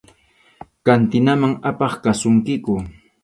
Kantinaman 0.85 1.53
apaq 1.69 1.93
kasunkiku. 2.03 2.75